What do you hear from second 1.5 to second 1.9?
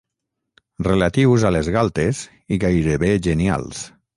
les